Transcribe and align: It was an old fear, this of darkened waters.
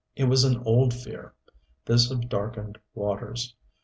It 0.15 0.23
was 0.23 0.43
an 0.45 0.57
old 0.65 0.95
fear, 0.95 1.35
this 1.85 2.09
of 2.09 2.27
darkened 2.27 2.79
waters. 2.95 3.53